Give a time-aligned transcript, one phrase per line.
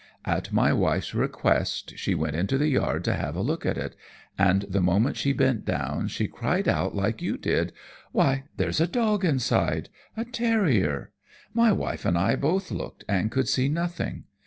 [0.25, 3.95] At my wife's request she went into the yard to have a look at it,
[4.35, 7.71] and the moment she bent down, she cried out like you did,
[8.11, 11.11] 'Why, there's a dog inside a terrier!'
[11.53, 14.23] My wife and I both looked and could see nothing.